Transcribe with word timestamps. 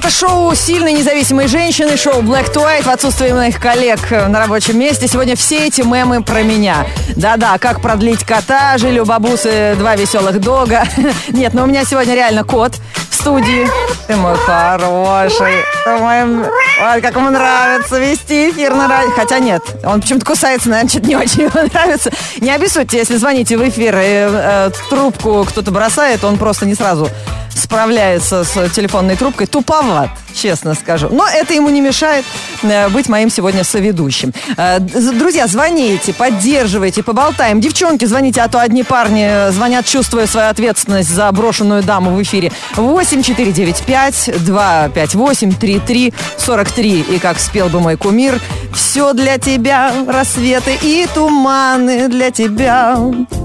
Это 0.00 0.08
шоу 0.08 0.54
сильной 0.54 0.94
независимой 0.94 1.46
женщины, 1.46 1.94
шоу 1.98 2.22
Black 2.22 2.54
to 2.54 2.82
в 2.82 2.88
отсутствии 2.88 3.32
моих 3.32 3.60
коллег 3.60 4.00
на 4.10 4.38
рабочем 4.38 4.78
месте. 4.78 5.06
Сегодня 5.06 5.36
все 5.36 5.66
эти 5.66 5.82
мемы 5.82 6.22
про 6.22 6.40
меня. 6.42 6.86
Да-да, 7.16 7.58
как 7.58 7.82
продлить 7.82 8.24
кота, 8.24 8.78
жили 8.78 8.98
у 8.98 9.04
бабусы 9.04 9.74
два 9.76 9.96
веселых 9.96 10.40
дога. 10.40 10.84
Нет, 11.28 11.52
но 11.52 11.64
у 11.64 11.66
меня 11.66 11.84
сегодня 11.84 12.14
реально 12.14 12.44
кот 12.44 12.76
в 13.10 13.14
студии. 13.14 13.68
Ты 14.06 14.16
мой 14.16 14.38
хороший. 14.38 15.56
Ты 15.84 15.90
мой... 15.98 16.48
Ой, 16.94 17.02
как 17.02 17.14
ему 17.16 17.28
нравится 17.28 17.98
вести 17.98 18.48
эфир 18.48 18.74
на 18.74 18.88
радио. 18.88 19.10
Хотя 19.10 19.38
нет, 19.38 19.60
он 19.84 20.00
почему-то 20.00 20.24
кусается, 20.24 20.70
наверное, 20.70 20.88
что-то 20.88 21.08
не 21.08 21.16
очень 21.16 21.42
ему 21.42 21.68
нравится. 21.74 22.10
Не 22.38 22.52
обессудьте, 22.52 22.96
если 22.96 23.16
звоните 23.16 23.58
в 23.58 23.68
эфир 23.68 23.96
и 23.96 24.00
э, 24.02 24.70
трубку 24.88 25.44
кто-то 25.46 25.70
бросает, 25.70 26.24
он 26.24 26.38
просто 26.38 26.64
не 26.64 26.74
сразу 26.74 27.10
справляется 27.54 28.44
с 28.44 28.68
телефонной 28.70 29.16
трубкой. 29.16 29.46
Туповат, 29.46 30.10
честно 30.34 30.74
скажу. 30.74 31.08
Но 31.10 31.26
это 31.26 31.54
ему 31.54 31.68
не 31.68 31.80
мешает 31.80 32.24
э, 32.62 32.88
быть 32.88 33.08
моим 33.08 33.30
сегодня 33.30 33.64
соведущим. 33.64 34.32
Э, 34.56 34.78
друзья, 34.78 35.46
звоните, 35.46 36.12
поддерживайте, 36.12 37.02
поболтаем. 37.02 37.60
Девчонки, 37.60 38.04
звоните, 38.04 38.40
а 38.40 38.48
то 38.48 38.60
одни 38.60 38.82
парни 38.82 39.50
звонят, 39.50 39.86
чувствуя 39.86 40.26
свою 40.26 40.48
ответственность 40.48 41.10
за 41.10 41.30
брошенную 41.32 41.82
даму 41.82 42.12
в 42.12 42.22
эфире. 42.22 42.52
8 42.76 43.22
495 43.22 44.30
258 44.44 45.52
33 45.52 46.14
43. 46.38 47.00
И 47.00 47.18
как 47.18 47.38
спел 47.38 47.68
бы 47.68 47.80
мой 47.80 47.96
кумир, 47.96 48.40
все 48.74 49.12
для 49.12 49.38
тебя, 49.38 49.92
рассветы 50.06 50.78
и 50.82 51.06
туманы 51.12 52.08
для 52.08 52.30
тебя, 52.30 52.96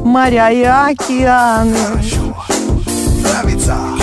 моря 0.03 0.49
и 0.49 0.63
океаны. 0.63 1.77
Нравится. 3.21 3.94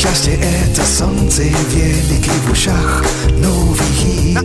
Счастье 0.00 0.32
это 0.32 0.82
солнце 0.86 1.42
великий 1.42 2.30
в 2.46 2.52
ушах, 2.52 3.04
новый 3.36 3.78
хит. 3.94 4.38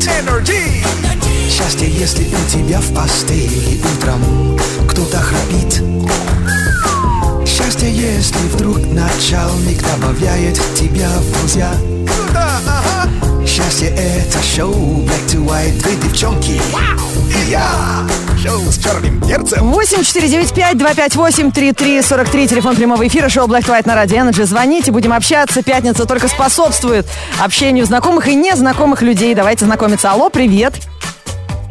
Счастье, 1.50 1.90
если 1.90 2.26
у 2.26 2.52
тебя 2.52 2.82
в 2.82 2.94
постели 2.94 3.80
утром 3.96 4.60
кто-то 4.86 5.18
храпит. 5.18 5.82
Счастье, 7.48 7.90
если 7.90 8.38
вдруг 8.50 8.80
начальник 8.80 9.82
добавляет 9.82 10.60
тебя 10.78 11.08
в 11.20 11.40
друзья. 11.40 11.74
Счастье 13.48 13.94
это 13.96 14.44
шоу 14.44 15.06
Black 15.06 15.26
to 15.30 15.46
White, 15.46 15.82
две 15.84 15.96
девчонки. 15.96 16.55
Шоу 18.46 18.60
с 18.72 18.78
черным 18.78 19.20
перцем. 19.22 19.74
8495-258-3343, 19.74 22.48
телефон 22.48 22.76
прямого 22.76 23.08
эфира, 23.08 23.28
шоу 23.28 23.48
Black 23.48 23.64
White 23.66 23.88
на 23.88 23.96
Радио 23.96 24.18
Energy. 24.20 24.44
Звоните, 24.46 24.92
будем 24.92 25.14
общаться. 25.14 25.64
Пятница 25.64 26.06
только 26.06 26.28
способствует 26.28 27.08
общению 27.42 27.88
знакомых 27.88 28.28
и 28.28 28.36
незнакомых 28.36 29.02
людей. 29.02 29.34
Давайте 29.34 29.66
знакомиться. 29.66 30.12
Алло, 30.12 30.30
привет. 30.30 30.76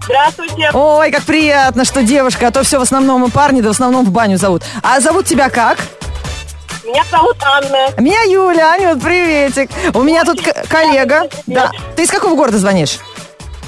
Здравствуйте. 0.03 0.71
Ой, 0.73 1.13
как 1.13 1.23
приятно, 1.23 1.85
что 1.85 2.03
девушка, 2.03 2.49
а 2.49 2.51
то 2.51 2.65
все 2.65 2.81
в 2.81 2.83
основном 2.83 3.31
парни, 3.31 3.61
да 3.61 3.69
в 3.69 3.73
основном 3.73 4.05
в 4.05 4.11
баню 4.11 4.37
зовут. 4.37 4.65
А 4.83 4.99
зовут 5.01 5.27
тебя 5.27 5.51
как? 5.51 5.79
Меня 6.85 7.05
зовут 7.11 7.37
Анна. 7.41 7.87
Меня 7.99 8.23
Юля, 8.25 8.73
Анют, 8.75 9.01
приветик. 9.01 9.71
У 9.95 10.03
меня 10.03 10.25
тут 10.25 10.43
к- 10.43 10.67
коллега. 10.69 11.29
Да. 11.47 11.71
Ты 11.95 12.03
из 12.03 12.11
какого 12.11 12.35
города 12.35 12.59
звонишь? 12.59 12.99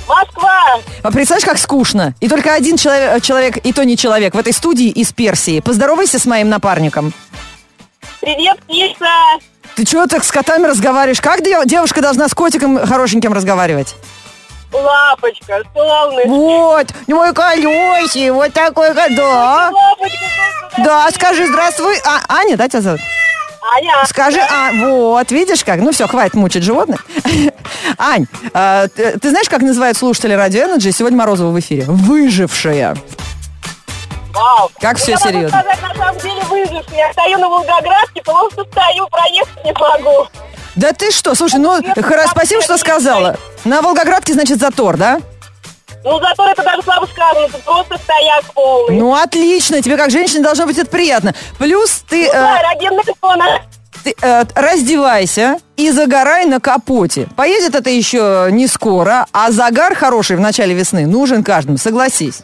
Москва. 0.09 0.81
А 1.03 1.11
представляешь, 1.11 1.45
как 1.49 1.59
скучно? 1.59 2.15
И 2.21 2.29
только 2.29 2.55
один 2.55 2.77
человек, 2.77 3.23
человек, 3.23 3.57
и 3.59 3.73
то 3.73 3.85
не 3.85 3.97
человек, 3.97 4.35
в 4.35 4.39
этой 4.39 4.53
студии 4.53 4.89
из 4.89 5.13
Персии. 5.13 5.61
Поздоровайся 5.61 6.19
с 6.19 6.27
моим 6.27 6.49
напарником. 6.49 7.13
Привет, 8.21 8.59
Киса. 8.69 9.07
Ты 9.75 9.85
чего 9.85 10.07
так 10.07 10.25
с 10.25 10.31
котами 10.31 10.67
разговариваешь? 10.67 11.21
Как 11.21 11.43
дев- 11.43 11.67
девушка 11.67 12.01
должна 12.01 12.29
с 12.29 12.35
котиком 12.35 12.79
хорошеньким 12.87 13.33
разговаривать? 13.33 13.95
Лапочка, 14.73 15.63
солнышко. 15.75 16.29
Вот, 16.29 16.87
мой 17.09 17.33
колесик, 17.33 18.33
вот 18.33 18.53
такой, 18.53 18.95
ко- 18.95 19.09
да. 19.15 19.71
Лапочка, 19.71 20.19
Да, 20.79 21.11
скажи 21.13 21.47
здравствуй. 21.47 21.97
А, 22.05 22.21
Аня, 22.29 22.57
да, 22.57 22.69
тебя 22.69 22.81
зовут? 22.81 23.01
Аня. 23.75 24.05
Скажи, 24.07 24.41
а, 24.41 24.71
вот, 24.73 25.31
видишь 25.31 25.65
как? 25.65 25.81
Ну 25.81 25.93
все, 25.93 26.07
хватит 26.07 26.35
мучить 26.35 26.63
животных. 26.63 27.07
Ань, 27.99 28.27
а, 28.55 28.89
ты, 28.89 29.19
ты 29.19 29.31
знаешь, 29.31 29.49
как 29.49 29.63
называют 29.63 29.97
слушатели 29.97 30.33
Радио 30.35 30.65
Energy 30.65 30.93
сегодня 30.93 31.19
Морозова 31.19 31.51
в 31.51 31.59
эфире? 31.61 31.85
Выжившая. 31.87 32.97
Вау. 34.33 34.71
Как 34.81 34.93
Ну, 34.95 34.99
всё 34.99 35.13
я 35.13 35.19
могу 35.19 35.29
серьезно? 35.29 35.59
сказать, 35.61 35.83
на 35.83 35.95
самом 35.95 36.21
деле 36.21 36.43
выжившая. 36.49 36.99
Я 36.99 37.13
стою 37.13 37.39
на 37.39 37.49
Волгоградке, 37.49 38.23
просто 38.23 38.65
стою, 38.71 39.09
проехать 39.09 39.65
не 39.65 39.73
могу. 39.73 40.29
Да 40.75 40.93
ты 40.93 41.11
что, 41.11 41.35
слушай, 41.35 41.59
ну, 41.59 41.79
хоро- 41.81 42.29
спасибо, 42.31 42.61
что 42.63 42.77
сказала. 42.77 43.37
На 43.65 43.81
Волгоградке, 43.81 44.35
значит, 44.35 44.59
затор, 44.61 44.99
да? 44.99 45.21
Ну, 46.07 46.21
зато 46.21 46.49
это 46.49 46.63
даже 46.63 46.83
слабо 46.83 47.05
сказано, 47.07 47.47
это 47.47 47.59
просто 47.59 47.99
стояк 47.99 48.45
полный. 48.55 48.97
Ну, 48.97 49.13
отлично, 49.13 49.83
тебе 49.83 49.97
как 49.97 50.13
женщине 50.13 50.45
должно 50.45 50.65
быть 50.65 50.79
это 50.79 50.89
приятно. 50.89 51.35
Плюс 51.59 52.05
ты, 52.09 52.27
Ну 52.27 52.33
да, 52.33 52.59
э, 52.59 52.63
эрогенная 52.63 53.05
зона. 53.21 53.45
ты, 54.05 54.15
э, 54.23 54.45
раздевайся 54.55 55.59
и 55.77 55.91
загорай 55.91 56.45
на 56.45 56.61
капоте. 56.61 57.27
Поедет 57.37 57.75
это 57.75 57.91
еще 57.91 58.51
не 58.53 58.69
скоро, 58.69 59.27
а 59.33 59.51
загар 59.51 59.97
хороший 59.97 60.37
в 60.37 60.41
начале 60.41 60.75
весны 60.75 61.09
нужен 61.09 61.43
каждому, 61.43 61.77
согласись. 61.77 62.43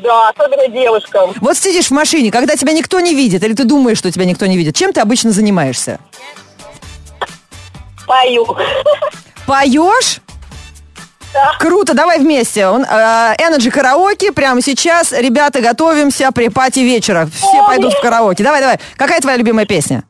Да, 0.00 0.28
особенно 0.28 0.68
девушкам. 0.68 1.32
Вот 1.40 1.56
сидишь 1.56 1.88
в 1.88 1.90
машине, 1.90 2.30
когда 2.30 2.54
тебя 2.54 2.72
никто 2.72 3.00
не 3.00 3.12
видит, 3.12 3.42
или 3.42 3.54
ты 3.54 3.64
думаешь, 3.64 3.98
что 3.98 4.12
тебя 4.12 4.24
никто 4.24 4.46
не 4.46 4.56
видит, 4.56 4.76
чем 4.76 4.92
ты 4.92 5.00
обычно 5.00 5.32
занимаешься? 5.32 5.98
Пою. 8.06 8.56
Поешь? 9.48 10.20
Да. 11.32 11.52
Круто, 11.58 11.94
давай 11.94 12.18
вместе. 12.18 12.66
Он, 12.66 12.84
э, 12.84 13.34
Energy 13.38 13.70
караоке 13.70 14.32
прямо 14.32 14.62
сейчас. 14.62 15.12
Ребята, 15.12 15.60
готовимся 15.60 16.30
при 16.32 16.48
пати 16.48 16.80
вечера. 16.80 17.28
Все 17.32 17.60
Ой. 17.60 17.66
пойдут 17.66 17.92
в 17.94 18.00
караоке. 18.00 18.42
Давай, 18.42 18.60
давай. 18.60 18.78
Какая 18.96 19.20
твоя 19.20 19.36
любимая 19.36 19.66
песня? 19.66 20.04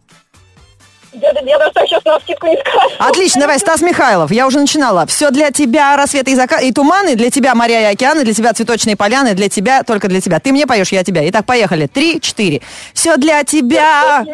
Я, 1.13 1.31
я 1.31 1.59
даже 1.59 1.73
сейчас 1.87 2.05
на 2.05 2.21
скидку 2.21 2.47
не 2.47 2.57
скажу. 2.59 2.95
Отлично, 2.99 3.41
давай, 3.41 3.59
Стас 3.59 3.81
Михайлов. 3.81 4.31
Я 4.31 4.47
уже 4.47 4.61
начинала. 4.61 5.07
Все 5.07 5.31
для 5.31 5.51
тебя, 5.51 5.97
рассветы 5.97 6.33
и 6.33 6.35
закат, 6.35 6.63
и 6.63 6.73
туманы, 6.73 7.17
для 7.17 7.31
тебя 7.31 7.55
моря 7.55 7.81
и 7.81 7.93
океаны, 7.93 8.25
для 8.25 8.35
тебя 8.35 8.53
цветочные 8.53 8.97
поляны, 8.97 9.35
для 9.35 9.49
тебя, 9.49 9.83
только 9.83 10.09
для 10.09 10.21
тебя. 10.21 10.39
Ты 10.39 10.53
мне 10.53 10.67
поешь, 10.67 10.93
я 10.93 11.03
тебя. 11.03 11.29
Итак, 11.31 11.47
поехали. 11.47 11.87
Три, 11.87 12.21
четыре. 12.21 12.63
Все 12.93 13.17
для 13.17 13.43
тебя, 13.43 14.25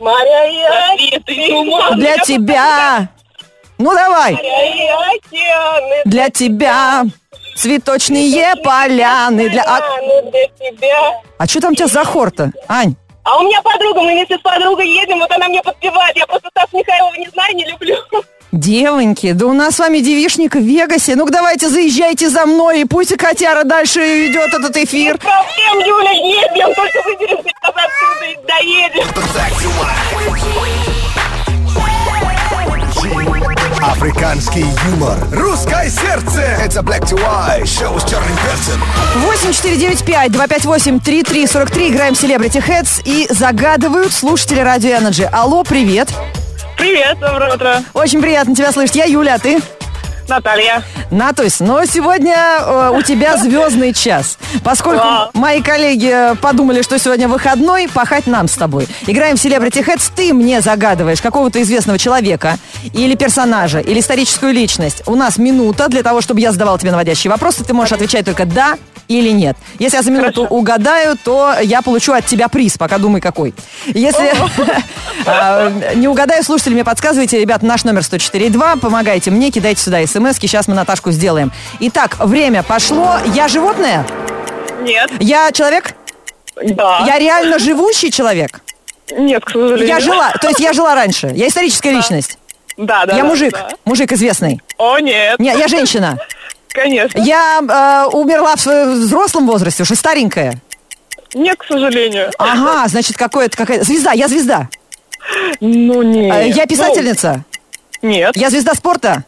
Мария 0.00 0.96
и 0.96 1.18
для 1.94 2.16
тебя. 2.18 3.08
Ну, 3.82 3.92
давай. 3.94 4.38
Для 6.04 6.30
тебя 6.30 7.04
цветочные 7.56 8.54
поляны. 8.62 9.48
Для... 9.48 9.62
А, 9.62 9.78
Океаны 9.78 10.30
для 10.30 10.70
тебя. 10.70 11.20
а 11.36 11.46
что 11.48 11.60
там 11.60 11.72
у 11.72 11.74
тебя 11.74 11.88
за 11.88 12.04
хор-то, 12.04 12.52
Ань? 12.68 12.94
А 13.24 13.38
у 13.38 13.42
меня 13.42 13.60
подруга, 13.60 14.02
мы 14.02 14.12
вместе 14.12 14.38
с 14.38 14.40
подругой 14.40 14.88
едем, 14.88 15.18
вот 15.18 15.30
она 15.32 15.48
мне 15.48 15.60
подпевает. 15.62 16.16
Я 16.16 16.26
просто 16.26 16.48
Стас 16.50 16.72
Михайлова 16.72 17.14
не 17.16 17.28
знаю, 17.30 17.56
не 17.56 17.64
люблю. 17.64 17.96
Девоньки, 18.52 19.32
да 19.32 19.46
у 19.46 19.52
нас 19.52 19.76
с 19.76 19.78
вами 19.80 19.98
девишник 19.98 20.54
в 20.54 20.60
Вегасе. 20.60 21.16
Ну-ка 21.16 21.32
давайте 21.32 21.68
заезжайте 21.68 22.28
за 22.28 22.46
мной, 22.46 22.82
и 22.82 22.84
пусть 22.84 23.10
и 23.10 23.16
котяра 23.16 23.64
дальше 23.64 23.98
ведет 24.00 24.54
этот 24.54 24.76
эфир. 24.76 25.18
Проблем, 25.18 25.86
Юля, 25.88 26.10
едем, 26.12 26.72
только 26.74 27.02
выберемся 27.04 27.50
отсюда 27.62 28.26
и 28.26 28.36
доедем. 28.46 29.08
Африканский 33.82 34.64
юмор, 34.92 35.18
русское 35.32 35.90
сердце. 35.90 36.40
Это 36.40 36.82
Black 36.82 37.02
to 37.02 37.18
White, 37.18 37.66
шоу 37.66 37.98
с 37.98 38.04
черным 38.04 38.36
перцем. 38.36 38.80
8495-258-3343. 40.30 41.88
Играем 41.90 42.12
Celebrity 42.12 42.64
Heads 42.64 43.02
и 43.04 43.26
загадывают 43.28 44.12
слушатели 44.12 44.60
Радио 44.60 44.90
Energy. 44.90 45.28
Алло, 45.32 45.64
привет. 45.64 46.10
Привет, 46.78 47.18
доброе 47.18 47.54
утро. 47.54 47.82
Очень 47.92 48.22
приятно 48.22 48.54
тебя 48.54 48.70
слышать. 48.70 48.94
Я 48.94 49.06
Юля, 49.06 49.34
а 49.34 49.38
ты? 49.40 49.58
Наталья. 50.36 50.82
Натусь, 51.10 51.60
но 51.60 51.84
сегодня 51.84 52.34
э, 52.58 52.90
у 52.94 53.02
тебя 53.02 53.36
звездный 53.42 53.92
час. 53.92 54.38
Поскольку 54.64 55.02
Да. 55.02 55.30
мои 55.34 55.60
коллеги 55.60 56.32
э, 56.32 56.34
подумали, 56.36 56.80
что 56.80 56.98
сегодня 56.98 57.28
выходной, 57.28 57.86
пахать 57.92 58.26
нам 58.26 58.48
с 58.48 58.54
тобой. 58.54 58.88
Играем 59.06 59.36
в 59.36 59.44
Celebrity 59.44 59.84
Heads, 59.84 60.10
ты 60.16 60.32
мне 60.32 60.62
загадываешь 60.62 61.20
какого-то 61.20 61.60
известного 61.60 61.98
человека 61.98 62.56
или 62.94 63.14
персонажа, 63.14 63.80
или 63.80 64.00
историческую 64.00 64.54
личность. 64.54 65.02
У 65.06 65.16
нас 65.16 65.36
минута 65.36 65.88
для 65.88 66.02
того, 66.02 66.22
чтобы 66.22 66.40
я 66.40 66.50
задавал 66.50 66.78
тебе 66.78 66.92
наводящие 66.92 67.30
вопросы. 67.30 67.62
Ты 67.62 67.74
можешь 67.74 67.92
отвечать 67.92 68.24
только 68.24 68.46
«да» 68.46 68.76
или 69.08 69.30
«нет». 69.30 69.56
Если 69.78 69.96
я 69.96 70.02
за 70.02 70.10
минуту 70.10 70.42
Хорошо. 70.42 70.54
угадаю, 70.54 71.16
то 71.22 71.54
я 71.62 71.82
получу 71.82 72.12
от 72.12 72.26
тебя 72.26 72.48
приз, 72.48 72.78
пока 72.78 72.98
думай 72.98 73.20
какой. 73.20 73.54
Если 73.86 74.32
а, 75.26 75.70
не 75.94 76.08
угадаю, 76.08 76.42
слушатели 76.42 76.74
мне 76.74 76.84
подсказывайте. 76.84 77.38
Ребят, 77.38 77.62
наш 77.62 77.84
номер 77.84 78.00
104.2. 78.02 78.80
Помогайте 78.80 79.30
мне, 79.30 79.50
кидайте 79.50 79.82
сюда 79.82 80.06
смс 80.06 80.38
-ки. 80.38 80.42
Сейчас 80.42 80.68
мы 80.68 80.74
Наташку 80.74 81.10
сделаем. 81.10 81.52
Итак, 81.80 82.16
время 82.18 82.62
пошло. 82.62 83.16
Я 83.34 83.48
животное? 83.48 84.06
Нет. 84.80 85.10
Я 85.20 85.52
человек? 85.52 85.94
Да. 86.62 87.04
Я 87.06 87.18
реально 87.18 87.58
живущий 87.58 88.10
человек? 88.10 88.60
Нет, 89.16 89.44
к 89.44 89.50
сожалению. 89.50 89.86
Я 89.86 90.00
жила, 90.00 90.32
то 90.32 90.48
есть 90.48 90.60
я 90.60 90.72
жила 90.72 90.94
раньше. 90.94 91.32
Я 91.34 91.48
историческая 91.48 91.92
личность. 91.92 92.38
Да, 92.76 93.04
да. 93.06 93.16
Я 93.16 93.22
да, 93.22 93.28
мужик, 93.28 93.52
да. 93.52 93.68
мужик 93.84 94.12
известный. 94.12 94.60
О, 94.78 94.98
нет. 94.98 95.38
Не, 95.38 95.54
я 95.54 95.68
женщина. 95.68 96.18
Конечно. 96.72 97.18
Я 97.20 97.60
э, 97.60 98.16
умерла 98.16 98.56
в 98.56 98.66
взрослом 98.66 99.46
возрасте, 99.46 99.82
уже 99.82 99.94
старенькая. 99.94 100.54
Нет, 101.34 101.58
к 101.58 101.64
сожалению. 101.66 102.30
Ага, 102.38 102.88
значит, 102.88 103.16
какое-то 103.16 103.56
какая 103.56 103.82
звезда. 103.82 104.12
Я 104.12 104.28
звезда. 104.28 104.68
Ну, 105.60 106.02
Э, 106.02 106.04
нет. 106.04 106.56
Я 106.56 106.66
писательница. 106.66 107.44
Ну, 108.02 108.08
нет. 108.08 108.36
Я 108.36 108.50
звезда 108.50 108.74
спорта. 108.74 109.24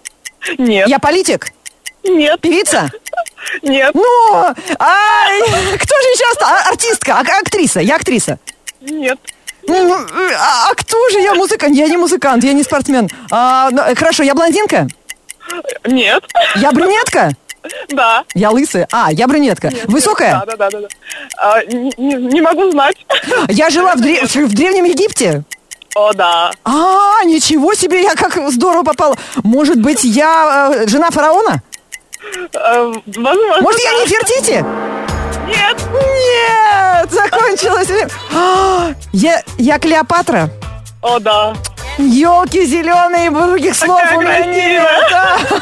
Нет. 0.59 0.89
Я 0.89 0.99
политик. 0.99 1.53
Нет. 2.03 2.41
Певица. 2.41 2.91
Нет. 3.63 3.95
Ну, 3.95 4.03
а, 4.35 4.55
кто 5.79 5.95
же 6.03 6.09
еще 6.09 6.25
остался? 6.33 6.55
А, 6.67 6.69
Артистка, 6.71 7.15
а- 7.19 7.39
актриса. 7.41 7.81
Я 7.81 7.97
актриса. 7.97 8.39
Нет. 8.81 9.19
Ну, 9.67 9.95
А, 9.95 10.69
а 10.71 10.75
кто 10.75 11.09
же 11.11 11.21
я 11.21 11.35
музыкант? 11.35 11.75
Я 11.75 11.87
не 11.89 11.97
музыкант, 11.97 12.45
я 12.45 12.53
не 12.53 12.63
спортсмен. 12.63 13.09
А, 13.31 13.71
ну, 13.71 13.81
э, 13.83 13.95
хорошо, 13.95 14.23
я 14.23 14.35
блондинка? 14.35 14.87
Нет. 15.85 16.25
Я 16.57 16.73
брюнетка? 16.73 17.31
Да. 17.89 18.25
Я 18.35 18.51
лысая? 18.51 18.87
А, 18.93 19.11
я 19.13 19.27
брюнетка. 19.27 19.69
Нет, 19.69 19.87
Высокая? 19.87 20.43
Да, 20.47 20.57
да, 20.57 20.57
да, 20.57 20.71
да. 20.71 20.81
да. 20.81 20.89
А, 21.39 21.65
не, 21.65 21.91
не- 22.15 22.41
могу 22.43 22.71
знать. 22.71 22.97
Я 23.49 23.71
жила 23.71 23.95
в, 23.95 24.01
дре- 24.01 24.27
в 24.27 24.55
Древнем 24.55 24.85
Египте. 24.85 25.43
О, 25.95 26.13
да. 26.13 26.51
А, 26.65 27.25
ничего 27.25 27.73
себе, 27.75 28.03
я 28.03 28.15
как 28.17 28.37
здорово 28.51 28.83
попала. 28.83 29.17
Может 29.43 29.81
быть, 29.81 30.05
я 30.05 30.73
э, 30.75 30.89
жена 30.89 31.11
фараона? 31.11 31.63
Э, 32.53 32.93
возможно. 33.07 33.63
Может, 33.63 33.81
я 33.81 33.93
не 34.01 34.07
Фертити? 34.07 34.65
Нет. 35.47 35.77
Нет, 35.93 37.11
закончилось. 37.13 38.11
А, 38.35 38.93
Я, 39.13 39.43
я 39.59 39.79
Клеопатра. 39.79 40.51
О, 41.03 41.19
да. 41.19 41.55
Елки 41.99 42.65
зеленые, 42.67 43.31
других 43.31 43.75
слов 43.75 44.01
Такая 44.01 44.17
у 44.19 44.21
меня 44.21 44.47
нет. 44.47 44.83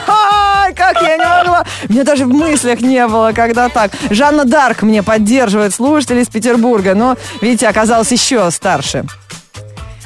Ай, 0.09 0.75
Как 0.75 1.03
я 1.03 1.17
не 1.17 1.25
могла. 1.25 1.65
Мне 1.89 2.05
даже 2.05 2.25
в 2.25 2.29
мыслях 2.33 2.81
не 2.81 3.07
было, 3.07 3.33
когда 3.35 3.69
так. 3.69 3.91
Жанна 4.11 4.45
Дарк 4.45 4.83
мне 4.83 5.03
поддерживает 5.03 5.75
слушатель 5.75 6.19
из 6.19 6.29
Петербурга, 6.29 6.95
но, 6.95 7.17
видите, 7.41 7.69
оказалась 7.69 8.11
еще 8.13 8.51
старше. 8.51 9.05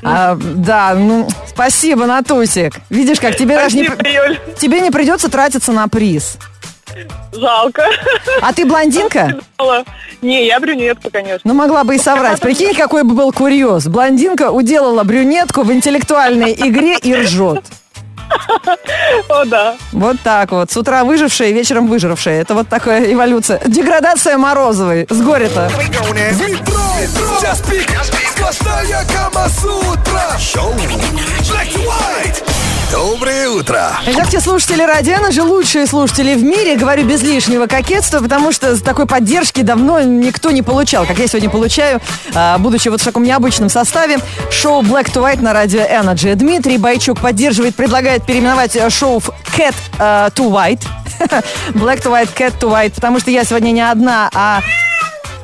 А, 0.02 0.36
да, 0.40 0.94
ну, 0.94 1.28
спасибо, 1.46 2.06
Натусик. 2.06 2.74
Видишь, 2.90 3.18
как 3.18 3.36
тебе 3.36 3.56
даже 3.56 3.76
не, 3.76 3.86
Спасибо, 3.86 4.08
Юль. 4.08 4.38
тебе 4.58 4.80
не 4.80 4.90
придется 4.90 5.28
тратиться 5.30 5.72
на 5.72 5.88
приз. 5.88 6.38
Жалко. 7.32 7.84
А 8.40 8.52
ты 8.52 8.64
блондинка? 8.64 9.40
Не, 10.26 10.44
я 10.44 10.58
брюнетка, 10.58 11.08
конечно. 11.10 11.40
Ну, 11.44 11.54
могла 11.54 11.84
бы 11.84 11.94
и 11.94 11.98
соврать. 11.98 12.40
Прикинь, 12.40 12.74
какой 12.74 13.04
бы 13.04 13.14
был 13.14 13.32
курьез. 13.32 13.86
Блондинка 13.86 14.50
уделала 14.50 15.04
брюнетку 15.04 15.62
в 15.62 15.72
интеллектуальной 15.72 16.52
игре 16.52 16.98
и 17.00 17.14
ржет. 17.14 17.64
О, 19.28 19.44
да. 19.44 19.76
Вот 19.92 20.16
так 20.24 20.50
вот. 20.50 20.72
С 20.72 20.76
утра 20.76 21.04
выжившая, 21.04 21.52
вечером 21.52 21.86
выжравшая. 21.86 22.40
Это 22.40 22.54
вот 22.54 22.68
такая 22.68 23.12
эволюция. 23.12 23.60
Деградация 23.64 24.36
Морозовой. 24.36 25.06
С 25.08 25.20
пик, 27.70 27.88
сплошная 28.34 29.04
Камасутра. 29.14 30.36
Шоу 30.40 30.72
Black 30.72 31.72
to 31.72 31.86
White. 31.86 32.65
Доброе 32.92 33.48
утро. 33.48 33.90
Итак, 34.06 34.28
те 34.28 34.40
слушатели 34.40 34.80
Радиана 34.82 35.32
же 35.32 35.42
лучшие 35.42 35.86
слушатели 35.86 36.34
в 36.34 36.44
мире. 36.44 36.76
Говорю 36.76 37.04
без 37.04 37.20
лишнего 37.22 37.66
кокетства, 37.66 38.20
потому 38.20 38.52
что 38.52 38.80
такой 38.80 39.06
поддержки 39.06 39.62
давно 39.62 40.00
никто 40.02 40.52
не 40.52 40.62
получал, 40.62 41.04
как 41.04 41.18
я 41.18 41.26
сегодня 41.26 41.50
получаю, 41.50 42.00
а, 42.34 42.58
будучи 42.58 42.88
вот 42.88 43.00
в 43.00 43.04
таком 43.04 43.24
необычном 43.24 43.70
составе. 43.70 44.18
Шоу 44.50 44.82
Black 44.82 45.12
to 45.12 45.20
White 45.22 45.42
на 45.42 45.52
радио 45.52 45.80
Energy. 45.80 46.34
Дмитрий 46.36 46.78
Бойчук 46.78 47.20
поддерживает, 47.20 47.74
предлагает 47.74 48.24
переименовать 48.24 48.76
э, 48.76 48.88
шоу 48.88 49.18
в 49.18 49.30
Cat 49.56 49.74
э, 49.98 50.30
to 50.36 50.48
White. 50.48 50.86
Black 51.70 52.02
to 52.02 52.12
White, 52.12 52.34
Cat 52.36 52.52
to 52.60 52.70
White, 52.70 52.94
потому 52.94 53.18
что 53.18 53.32
я 53.32 53.44
сегодня 53.44 53.72
не 53.72 53.80
одна, 53.82 54.30
а 54.32 54.60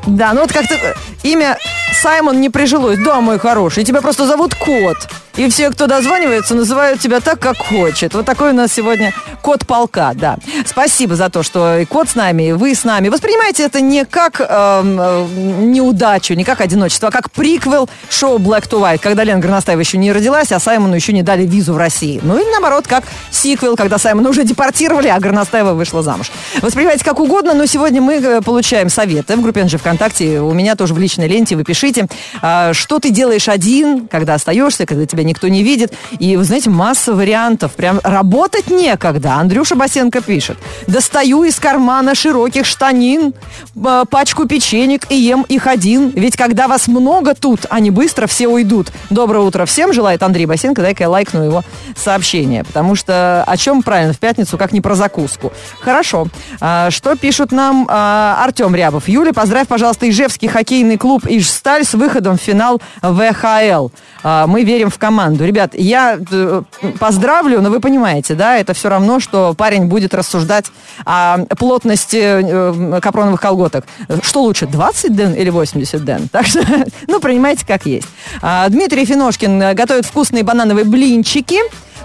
да, 0.06 0.32
ну 0.32 0.40
вот 0.40 0.52
как-то 0.52 0.74
имя 1.22 1.58
Саймон 2.00 2.40
не 2.40 2.50
прижилось. 2.50 2.98
Да, 2.98 3.20
мой 3.20 3.38
хороший, 3.38 3.84
тебя 3.84 4.00
просто 4.00 4.26
зовут 4.26 4.54
Кот. 4.54 4.96
И 5.36 5.48
все, 5.48 5.70
кто 5.70 5.86
дозванивается, 5.86 6.54
называют 6.54 7.00
тебя 7.00 7.20
так, 7.20 7.38
как 7.38 7.56
хочет. 7.56 8.12
Вот 8.12 8.26
такой 8.26 8.50
у 8.50 8.52
нас 8.52 8.70
сегодня 8.70 9.14
кот 9.40 9.66
полка, 9.66 10.12
да. 10.14 10.36
Спасибо 10.66 11.16
за 11.16 11.30
то, 11.30 11.42
что 11.42 11.78
и 11.78 11.86
кот 11.86 12.10
с 12.10 12.14
нами, 12.14 12.48
и 12.50 12.52
вы 12.52 12.74
с 12.74 12.84
нами. 12.84 13.08
Воспринимайте 13.08 13.62
это 13.64 13.80
не 13.80 14.04
как 14.04 14.40
эм, 14.40 15.00
э, 15.00 15.26
неудачу, 15.62 16.34
не 16.34 16.44
как 16.44 16.60
одиночество, 16.60 17.08
а 17.08 17.10
как 17.10 17.30
приквел 17.30 17.88
шоу 18.10 18.38
Black 18.38 18.68
to 18.68 18.78
White, 18.78 18.98
когда 18.98 19.24
Лена 19.24 19.40
Горностаева 19.40 19.80
еще 19.80 19.96
не 19.96 20.12
родилась, 20.12 20.52
а 20.52 20.60
Саймону 20.60 20.94
еще 20.94 21.14
не 21.14 21.22
дали 21.22 21.46
визу 21.46 21.72
в 21.72 21.78
России. 21.78 22.20
Ну 22.22 22.36
или 22.36 22.50
наоборот, 22.50 22.86
как 22.86 23.04
сиквел, 23.30 23.74
когда 23.76 23.96
Саймона 23.96 24.28
уже 24.28 24.44
депортировали, 24.44 25.08
а 25.08 25.18
Горностаева 25.18 25.72
вышла 25.72 26.02
замуж. 26.02 26.30
Воспринимайте 26.60 27.04
как 27.04 27.18
угодно, 27.18 27.54
но 27.54 27.64
сегодня 27.64 28.02
мы 28.02 28.14
э, 28.16 28.42
получаем 28.42 28.90
советы 28.90 29.36
в 29.36 29.40
группе 29.40 29.62
NG 29.62 29.78
ВКонтакте, 29.78 30.40
у 30.40 30.52
меня 30.52 30.76
тоже 30.76 30.92
в 30.92 30.98
личной 31.12 31.28
ленте, 31.28 31.56
вы 31.56 31.64
пишите, 31.64 32.06
а, 32.40 32.72
что 32.72 32.98
ты 32.98 33.10
делаешь 33.10 33.48
один, 33.48 34.08
когда 34.08 34.34
остаешься, 34.34 34.86
когда 34.86 35.04
тебя 35.06 35.24
никто 35.24 35.48
не 35.48 35.62
видит. 35.62 35.92
И, 36.18 36.36
вы 36.36 36.44
знаете, 36.44 36.70
масса 36.70 37.14
вариантов. 37.14 37.72
Прям 37.72 38.00
работать 38.02 38.70
некогда. 38.70 39.34
Андрюша 39.34 39.74
Басенко 39.74 40.22
пишет. 40.22 40.56
Достаю 40.86 41.44
из 41.44 41.58
кармана 41.58 42.14
широких 42.14 42.64
штанин 42.64 43.34
э, 43.76 44.04
пачку 44.08 44.46
печенек 44.46 45.10
и 45.10 45.16
ем 45.16 45.42
их 45.42 45.66
один. 45.66 46.10
Ведь 46.10 46.36
когда 46.36 46.66
вас 46.68 46.88
много 46.88 47.34
тут, 47.34 47.66
они 47.68 47.90
быстро 47.90 48.26
все 48.26 48.48
уйдут. 48.48 48.90
Доброе 49.10 49.40
утро 49.40 49.66
всем, 49.66 49.92
желает 49.92 50.22
Андрей 50.22 50.46
Басенко. 50.46 50.80
Дай-ка 50.80 51.04
я 51.04 51.10
лайкну 51.10 51.42
его 51.44 51.62
сообщение. 51.94 52.64
Потому 52.64 52.94
что 52.94 53.44
о 53.46 53.56
чем 53.56 53.82
правильно 53.82 54.14
в 54.14 54.18
пятницу, 54.18 54.56
как 54.56 54.72
не 54.72 54.80
про 54.80 54.94
закуску. 54.94 55.52
Хорошо. 55.80 56.28
А, 56.60 56.90
что 56.90 57.16
пишут 57.16 57.52
нам 57.52 57.86
а, 57.90 58.42
Артем 58.42 58.74
Рябов? 58.74 59.08
Юля, 59.08 59.32
поздравь, 59.32 59.68
пожалуйста, 59.68 60.08
Ижевский 60.08 60.48
хоккейный 60.48 60.96
клуб 61.02 61.26
Ижсталь 61.26 61.84
с 61.84 61.94
выходом 61.94 62.38
в 62.38 62.40
финал 62.40 62.80
ВХЛ. 63.02 63.88
А, 64.22 64.46
мы 64.46 64.62
верим 64.62 64.88
в 64.88 64.98
команду. 64.98 65.44
Ребят, 65.44 65.74
я 65.74 66.16
э, 66.30 66.62
поздравлю, 67.00 67.60
но 67.60 67.70
вы 67.70 67.80
понимаете, 67.80 68.36
да, 68.36 68.56
это 68.56 68.72
все 68.72 68.88
равно, 68.88 69.18
что 69.18 69.52
парень 69.52 69.86
будет 69.86 70.14
рассуждать 70.14 70.66
о 71.04 71.38
плотности 71.58 72.20
э, 72.22 73.00
капроновых 73.00 73.40
колготок. 73.40 73.84
Что 74.22 74.42
лучше, 74.42 74.66
20 74.66 75.16
ден 75.16 75.34
или 75.34 75.50
80 75.50 76.04
ден? 76.04 76.28
Так 76.30 76.46
что, 76.46 76.60
ну, 77.08 77.18
принимайте 77.18 77.66
как 77.66 77.84
есть. 77.84 78.06
А, 78.40 78.68
Дмитрий 78.68 79.04
Финошкин 79.04 79.60
э, 79.60 79.74
готовит 79.74 80.06
вкусные 80.06 80.44
банановые 80.44 80.84
блинчики, 80.84 81.58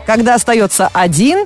когда 0.08 0.34
остается 0.34 0.90
один. 0.92 1.46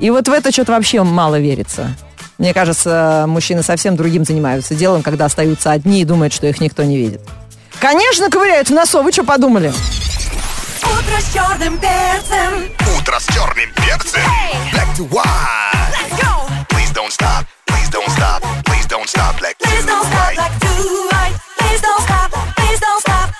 И 0.00 0.08
вот 0.08 0.26
в 0.26 0.32
это 0.32 0.50
что-то 0.52 0.72
вообще 0.72 1.02
мало 1.02 1.38
верится. 1.38 1.94
Мне 2.38 2.54
кажется, 2.54 3.24
мужчины 3.26 3.62
совсем 3.64 3.96
другим 3.96 4.24
занимаются 4.24 4.74
делом, 4.74 5.02
когда 5.02 5.24
остаются 5.24 5.72
одни 5.72 6.00
и 6.00 6.04
думают, 6.04 6.32
что 6.32 6.46
их 6.46 6.60
никто 6.60 6.84
не 6.84 6.96
видит. 6.96 7.20
Конечно, 7.80 8.30
ковыряют 8.30 8.68
в 8.70 8.72
носу. 8.72 9.02
Вы 9.02 9.10
что 9.12 9.24
подумали? 9.24 9.68
Утро 9.68 11.20
с 11.20 11.32
черным 11.32 11.78
перцем. 11.78 12.70
Утро 12.96 13.18
с 13.18 13.26
черным 13.26 13.68
перцем. 13.74 14.20
Black 14.72 14.86
to 14.96 15.08
White. 15.08 15.26
Let's 15.90 16.22
go. 16.22 16.48
Please 16.68 16.92
don't 16.92 17.10
stop. 17.10 17.44
Please 17.66 17.90
don't 17.90 18.10
stop. 18.10 18.42
Please 18.64 18.86
don't 18.86 19.08
stop. 19.08 19.38
Black 19.38 19.56
to 19.58 19.66
Please 19.68 19.84
don't 19.84 20.04
stop 20.06 20.14
White. 20.14 20.38
like 20.38 20.58
do 20.60 21.08
right. 21.12 21.34
Please 21.58 21.80
don't 21.82 22.02
stop. 22.02 22.30
Please 22.56 22.80
don't 22.80 23.00
stop. 23.00 23.30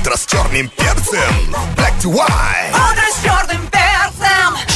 Утро 0.00 0.16
с 0.16 0.24
черным 0.26 0.68
перцем. 0.70 1.54
Black 1.76 1.92
to 2.02 2.10
White. 2.10 2.72
Утро 2.72 2.76
с 2.76 2.76
черным 2.76 2.96
перцем. 2.96 3.07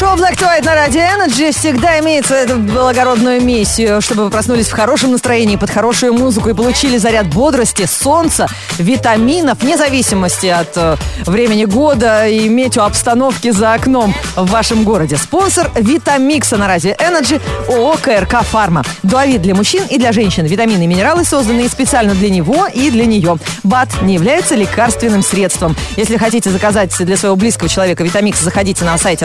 Шоу 0.03 0.17
Black 0.17 0.37
White 0.37 0.65
на 0.65 0.75
Радио 0.75 1.01
Energy 1.01 1.53
всегда 1.53 2.01
имеет 2.01 2.29
эту 2.29 2.57
благородную 2.59 3.41
миссию, 3.41 4.01
чтобы 4.01 4.25
вы 4.25 4.31
проснулись 4.31 4.67
в 4.67 4.73
хорошем 4.73 5.13
настроении, 5.13 5.55
под 5.55 5.71
хорошую 5.71 6.13
музыку 6.13 6.49
и 6.49 6.55
получили 6.55 6.97
заряд 6.97 7.29
бодрости, 7.29 7.87
солнца, 7.87 8.49
витаминов, 8.79 9.63
вне 9.63 9.77
зависимости 9.77 10.49
от 10.49 10.77
э, 10.77 10.97
времени 11.25 11.67
года 11.67 12.27
и 12.27 12.49
метеообстановки 12.49 13.53
за 13.53 13.75
окном 13.75 14.13
в 14.35 14.51
вашем 14.51 14.83
городе. 14.83 15.17
Спонсор 15.17 15.71
Витамикса 15.77 16.57
на 16.57 16.67
Радио 16.67 16.95
Energy 16.95 17.41
ООО 17.69 17.97
КРК 18.03 18.43
Фарма. 18.43 18.83
Дуавит 19.05 19.43
для 19.43 19.55
мужчин 19.55 19.85
и 19.89 19.99
для 19.99 20.11
женщин. 20.11 20.47
Витамины 20.47 20.83
и 20.83 20.87
минералы, 20.89 21.25
созданные 21.25 21.69
специально 21.69 22.13
для 22.17 22.29
него 22.29 22.67
и 22.67 22.91
для 22.91 23.07
нее. 23.07 23.39
БАТ 23.63 24.03
не 24.03 24.15
является 24.15 24.57
лекарственным 24.57 25.23
средством. 25.23 25.77
Если 25.97 26.17
хотите 26.17 26.51
заказать 26.51 26.93
для 26.99 27.17
своего 27.17 27.37
близкого 27.37 27.69
человека 27.69 28.03
Витамикс, 28.03 28.41
заходите 28.41 28.85
на 28.85 28.99
сайт 28.99 29.23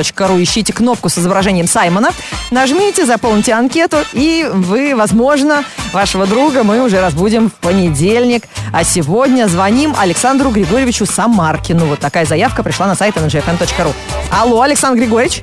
energyfm.ru, 0.00 0.42
ищите 0.42 0.72
кнопку 0.72 1.08
с 1.08 1.18
изображением 1.18 1.66
Саймона, 1.66 2.10
нажмите, 2.50 3.06
заполните 3.06 3.52
анкету, 3.52 3.98
и 4.12 4.48
вы, 4.52 4.94
возможно, 4.94 5.64
вашего 5.92 6.26
друга 6.26 6.62
мы 6.62 6.82
уже 6.82 7.00
разбудим 7.00 7.50
в 7.50 7.54
понедельник. 7.54 8.44
А 8.72 8.84
сегодня 8.84 9.46
звоним 9.46 9.94
Александру 9.98 10.50
Григорьевичу 10.50 11.06
Самаркину. 11.06 11.86
Вот 11.86 11.98
такая 12.00 12.24
заявка 12.24 12.62
пришла 12.62 12.86
на 12.86 12.94
сайт 12.94 13.16
energyfm.ru. 13.16 13.92
Алло, 14.30 14.62
Александр 14.62 15.00
Григорьевич? 15.00 15.42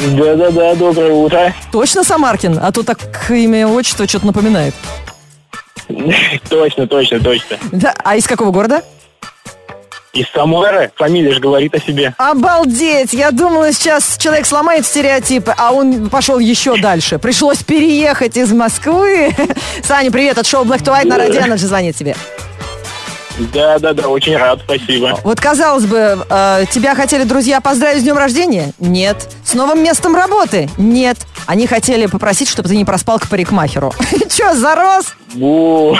Да-да-да, 0.00 0.74
доброе 0.74 1.12
утро. 1.12 1.54
Точно 1.72 2.04
Самаркин? 2.04 2.58
А 2.62 2.70
то 2.70 2.82
так 2.82 3.30
имя, 3.30 3.66
отчество 3.66 4.06
что-то 4.06 4.26
напоминает. 4.26 4.74
Точно, 6.48 6.86
точно, 6.88 7.20
точно. 7.20 7.58
Да, 7.70 7.94
а 8.02 8.16
из 8.16 8.26
какого 8.26 8.50
города? 8.50 8.82
Из 10.16 10.26
Самары. 10.30 10.90
Фамилия 10.96 11.34
же 11.34 11.40
говорит 11.40 11.74
о 11.74 11.78
себе. 11.78 12.14
Обалдеть! 12.16 13.12
Я 13.12 13.32
думала, 13.32 13.70
сейчас 13.70 14.16
человек 14.16 14.46
сломает 14.46 14.86
стереотипы, 14.86 15.54
а 15.58 15.72
он 15.72 16.08
пошел 16.08 16.38
еще 16.38 16.80
дальше. 16.80 17.18
Пришлось 17.18 17.62
переехать 17.62 18.38
из 18.38 18.50
Москвы. 18.50 19.36
Саня, 19.84 20.10
привет, 20.10 20.38
от 20.38 20.46
шоу 20.46 20.64
Black 20.64 20.82
to 20.82 20.86
White 20.86 21.06
на 21.06 21.18
Радио 21.18 21.42
Energy 21.42 21.58
звонит 21.58 21.96
тебе. 21.96 22.16
Да-да-да, 23.52 24.08
очень 24.08 24.38
рад, 24.38 24.60
спасибо. 24.64 25.20
Вот, 25.22 25.38
казалось 25.38 25.84
бы, 25.84 26.24
э, 26.30 26.64
тебя 26.70 26.94
хотели 26.94 27.24
друзья 27.24 27.60
поздравить 27.60 28.00
с 28.00 28.02
днем 28.02 28.16
рождения? 28.16 28.72
Нет. 28.78 29.28
С 29.44 29.52
новым 29.52 29.82
местом 29.82 30.16
работы? 30.16 30.70
Нет. 30.78 31.18
Они 31.44 31.66
хотели 31.66 32.06
попросить, 32.06 32.48
чтобы 32.48 32.70
ты 32.70 32.76
не 32.76 32.86
проспал 32.86 33.18
к 33.18 33.28
парикмахеру. 33.28 33.92
Че, 34.36 34.54
зарос? 34.54 35.14
Бу. 35.34 35.96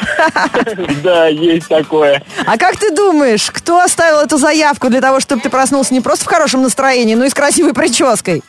Да, 1.02 1.26
есть 1.28 1.69
такое. 1.69 2.23
А 2.45 2.59
как 2.59 2.76
ты 2.76 2.95
думаешь, 2.95 3.50
кто 3.50 3.81
оставил 3.81 4.19
эту 4.19 4.37
заявку 4.37 4.90
для 4.90 5.00
того, 5.00 5.21
чтобы 5.21 5.40
ты 5.40 5.49
проснулся 5.49 5.95
не 5.95 6.02
просто 6.02 6.26
в 6.26 6.28
хорошем 6.28 6.61
настроении, 6.62 7.14
но 7.14 7.25
и 7.25 7.31
с 7.31 7.35
красивой 7.35 7.73
прической? 7.73 8.43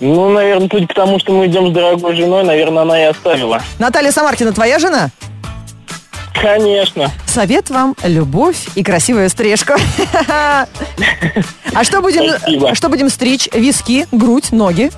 Ну, 0.00 0.30
наверное, 0.30 0.68
судя 0.68 0.88
по 0.88 0.94
тому, 0.94 1.20
что 1.20 1.32
мы 1.34 1.46
идем 1.46 1.70
с 1.70 1.72
дорогой 1.72 2.16
женой, 2.16 2.42
наверное, 2.42 2.82
она 2.82 3.00
и 3.00 3.04
оставила. 3.04 3.62
Наталья 3.78 4.10
Самаркина, 4.10 4.52
твоя 4.52 4.80
жена? 4.80 5.10
Конечно. 6.34 7.12
Совет 7.26 7.70
вам– 7.70 7.94
любовь 8.02 8.68
и 8.74 8.82
красивая 8.82 9.28
стрижка. 9.28 9.76
А 11.74 11.84
что 11.84 12.00
будем, 12.00 12.74
что 12.74 12.88
будем 12.88 13.08
стричь? 13.08 13.48
Виски, 13.52 14.08
грудь, 14.10 14.50
ноги? 14.50 14.90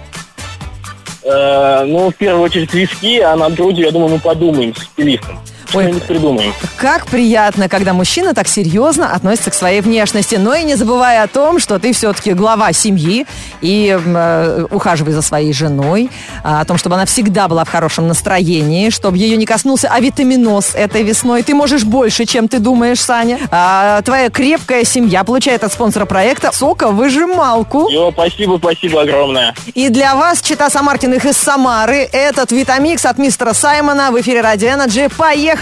Э, 1.22 1.84
ну, 1.84 2.10
в 2.10 2.14
первую 2.14 2.44
очередь 2.44 2.72
виски, 2.72 3.20
а 3.20 3.36
над 3.36 3.54
грудью, 3.54 3.86
я 3.86 3.92
думаю, 3.92 4.12
мы 4.12 4.18
подумаем 4.18 4.74
с 4.74 4.82
стилистом. 4.84 5.38
Что-нибудь 5.70 6.02
придумаем. 6.04 6.52
Как 6.76 7.06
приятно, 7.06 7.68
когда 7.68 7.92
мужчина 7.92 8.34
так 8.34 8.48
серьезно 8.48 9.14
относится 9.14 9.50
к 9.50 9.54
своей 9.54 9.80
внешности. 9.80 10.34
Но 10.34 10.54
и 10.54 10.64
не 10.64 10.74
забывая 10.74 11.22
о 11.22 11.28
том, 11.28 11.58
что 11.58 11.78
ты 11.78 11.92
все-таки 11.92 12.32
глава 12.32 12.72
семьи 12.72 13.26
и 13.60 13.96
э, 14.04 14.66
ухаживай 14.70 15.12
за 15.12 15.22
своей 15.22 15.52
женой, 15.52 16.10
а, 16.42 16.60
о 16.60 16.64
том, 16.64 16.76
чтобы 16.76 16.96
она 16.96 17.06
всегда 17.06 17.48
была 17.48 17.64
в 17.64 17.68
хорошем 17.68 18.08
настроении, 18.08 18.90
чтобы 18.90 19.18
ее 19.18 19.36
не 19.36 19.46
коснулся 19.46 19.88
авитаминоз 19.88 20.74
этой 20.74 21.02
весной. 21.02 21.42
Ты 21.42 21.54
можешь 21.54 21.84
больше, 21.84 22.24
чем 22.24 22.48
ты 22.48 22.58
думаешь, 22.58 23.00
Саня. 23.00 23.38
А, 23.50 24.02
твоя 24.02 24.30
крепкая 24.30 24.84
семья 24.84 25.24
получает 25.24 25.64
от 25.64 25.72
спонсора 25.72 26.06
проекта 26.06 26.50
соковыжималку. 26.52 27.88
Все, 27.88 28.10
спасибо, 28.12 28.58
спасибо 28.58 29.02
огромное. 29.02 29.54
И 29.74 29.88
для 29.88 30.14
вас, 30.16 30.40
чита 30.40 30.70
Самаркиных 30.70 31.24
из 31.24 31.36
Самары, 31.36 32.08
этот 32.12 32.52
Витамикс 32.52 33.04
от 33.06 33.18
мистера 33.18 33.52
Саймона 33.52 34.10
в 34.10 34.20
эфире 34.20 34.40
Радио 34.40 34.68
Energy. 34.68 35.12
Поехали! 35.16 35.60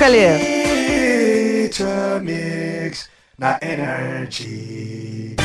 Vitamix 1.68 3.08
на 3.36 3.58
Energy. 3.60 5.37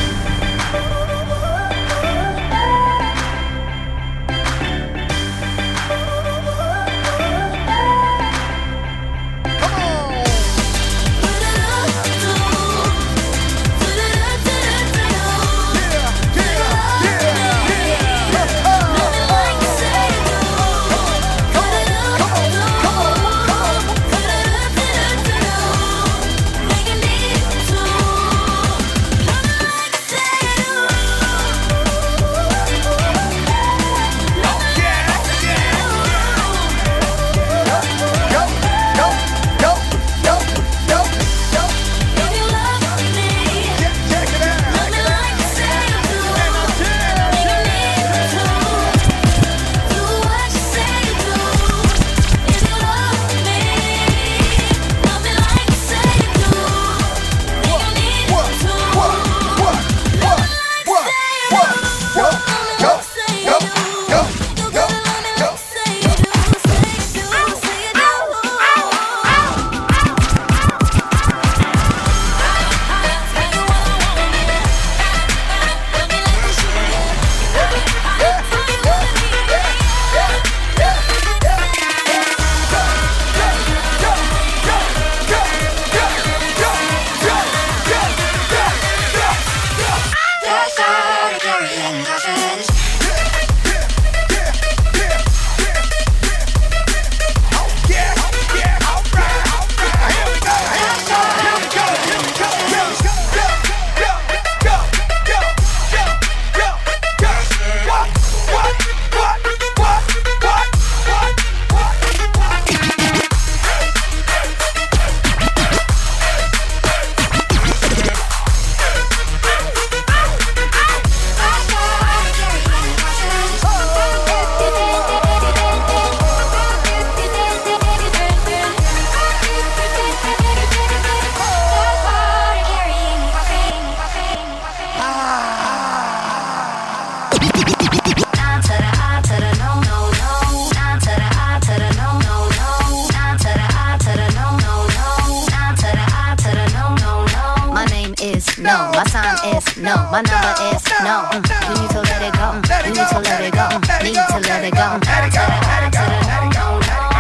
No. 149.84 149.96
My 150.12 150.22
number 150.24 150.54
is 150.72 150.84
no. 151.04 151.28
Mm, 151.32 151.44
You 151.68 151.74
need 151.82 151.92
to 151.92 152.02
let 152.02 152.22
it 152.24 152.34
go. 152.34 152.48
Mm, 152.56 152.86
You 152.88 152.94
need 152.96 153.10
to 153.14 153.20
let 153.20 153.42
it 153.44 153.54
go. 153.54 153.66
Mm, 153.70 154.04
Need 154.04 154.16
to 154.16 154.40
let 154.48 154.64
it 154.64 154.74
go. 154.74 154.88
Mm. 154.98 155.04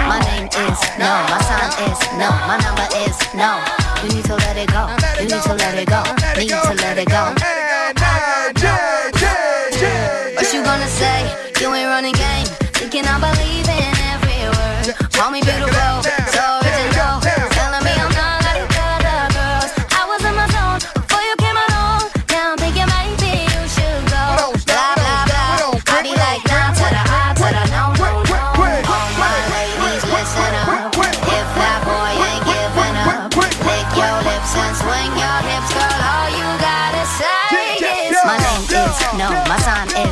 My 0.08 0.20
name 0.32 0.48
is 0.48 0.79
no. 1.00 1.12
My 1.32 1.39
sign 1.48 1.72
is 1.88 2.00
no. 2.20 2.29
My 2.48 2.58
number 2.63 2.88
is 3.05 3.17
no. 3.36 3.60
You 4.03 4.10
need 4.15 4.25
to 4.25 4.36
let 4.36 4.58
it 4.58 4.70
go. 4.72 4.84
You 5.20 5.27
need 5.27 5.43
to 5.43 5.53
let 5.53 5.75
it 5.77 5.88
go. 5.89 6.01
Need 6.38 6.50
to 6.50 6.74
let 6.84 6.98
it 6.98 7.08
go. 7.10 7.34
What 10.36 10.53
you 10.53 10.63
gonna 10.63 10.88
say? 10.88 11.20
You 11.62 11.74
ain't 11.74 11.88
running 11.89 12.13
game. 12.13 12.48
Thinking 12.77 13.05
I 13.08 13.17
believe 13.20 13.67
in 13.67 13.93
every 14.12 14.39
word. 14.51 15.12
Call 15.13 15.32
me 15.32 15.41
beautiful, 15.41 15.73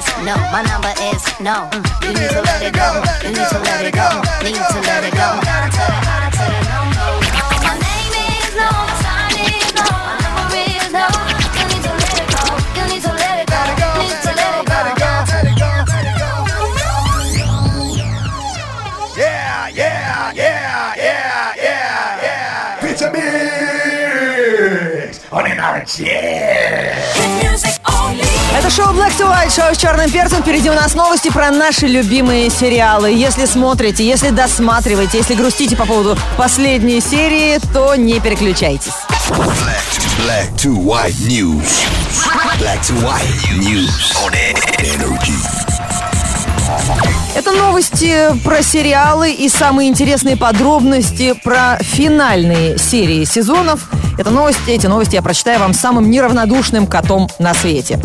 is 0.01 0.25
no. 0.25 0.35
My 0.51 0.61
number 0.63 0.93
is 1.13 1.23
no. 1.39 1.69
Mm, 1.71 1.85
You 2.03 2.13
need 2.13 2.29
to 2.31 2.41
let 2.41 2.61
it 2.61 2.73
go. 2.73 2.87
You 3.23 3.29
need 3.29 3.49
to 3.49 3.59
let 3.59 3.85
it 3.85 3.93
go. 3.93 4.07
Need 4.43 4.55
to 4.55 4.79
let 4.87 5.03
it 5.05 5.13
go. 5.13 5.27
To 5.41 5.83
the 5.89 5.99
I, 6.09 6.29
to 6.31 6.45
the 6.85 6.90
Это 28.53 28.69
шоу 28.69 28.93
Black 28.93 29.17
to 29.17 29.29
White, 29.29 29.55
шоу 29.55 29.73
с 29.73 29.77
черным 29.77 30.11
перцем. 30.11 30.41
Впереди 30.41 30.69
у 30.69 30.73
нас 30.73 30.95
новости 30.95 31.29
про 31.29 31.49
наши 31.49 31.87
любимые 31.87 32.49
сериалы. 32.49 33.11
Если 33.11 33.45
смотрите, 33.45 34.05
если 34.05 34.31
досматриваете, 34.31 35.17
если 35.19 35.33
грустите 35.33 35.77
по 35.77 35.85
поводу 35.85 36.17
последней 36.37 36.99
серии, 36.99 37.57
то 37.73 37.95
не 37.95 38.19
переключайтесь. 38.19 38.91
Black 39.29 39.85
to, 39.91 40.01
black 40.25 40.53
to 40.57 40.75
white 40.75 41.15
news. 41.27 41.85
Black 42.59 42.81
to 42.81 42.93
white 43.01 43.23
news 43.57 44.13
on 44.25 44.33
energy. 44.79 45.80
Это 47.35 47.51
новости 47.51 48.15
про 48.43 48.61
сериалы 48.61 49.31
и 49.31 49.49
самые 49.49 49.89
интересные 49.89 50.37
подробности 50.37 51.33
про 51.43 51.77
финальные 51.79 52.77
серии 52.77 53.23
сезонов. 53.23 53.89
Это 54.17 54.29
новости, 54.31 54.69
эти 54.69 54.87
новости 54.87 55.15
я 55.15 55.21
прочитаю 55.21 55.59
вам 55.59 55.73
самым 55.73 56.09
неравнодушным 56.09 56.87
котом 56.87 57.29
на 57.39 57.53
свете. 57.53 57.99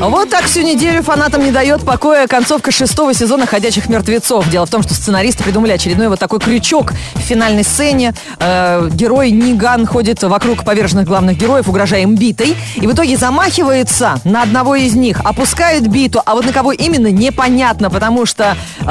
Вот 0.00 0.30
так 0.30 0.44
всю 0.44 0.62
неделю 0.62 1.02
фанатам 1.02 1.44
не 1.44 1.50
дает 1.50 1.84
покоя 1.84 2.28
концовка 2.28 2.70
шестого 2.70 3.12
сезона 3.14 3.46
«Ходячих 3.46 3.88
мертвецов». 3.88 4.48
Дело 4.48 4.64
в 4.64 4.70
том, 4.70 4.84
что 4.84 4.94
сценаристы 4.94 5.42
придумали 5.42 5.72
очередной 5.72 6.06
вот 6.08 6.20
такой 6.20 6.38
крючок 6.38 6.92
в 7.14 7.18
финальной 7.18 7.64
сцене. 7.64 8.14
Э, 8.38 8.88
герой 8.92 9.32
Ниган 9.32 9.86
ходит 9.86 10.22
вокруг 10.22 10.62
поверженных 10.62 11.04
главных 11.04 11.36
героев, 11.36 11.68
угрожая 11.68 12.02
им 12.02 12.14
битой. 12.14 12.56
И 12.76 12.86
в 12.86 12.92
итоге 12.92 13.16
замахивается 13.16 14.20
на 14.22 14.42
одного 14.42 14.76
из 14.76 14.94
них, 14.94 15.20
опускает 15.24 15.88
биту, 15.88 16.22
а 16.24 16.34
вот 16.36 16.46
на 16.46 16.52
кого 16.52 16.70
именно 16.70 17.08
непонятно, 17.10 17.90
потому 17.90 18.24
что 18.24 18.56
э, 18.80 18.84